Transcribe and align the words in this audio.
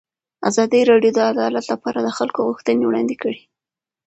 ازادي 0.49 0.81
راډیو 0.91 1.11
د 1.15 1.19
عدالت 1.31 1.65
لپاره 1.73 1.99
د 2.01 2.09
خلکو 2.17 2.39
غوښتنې 2.47 2.83
وړاندې 2.87 3.15
کړي. 3.21 3.41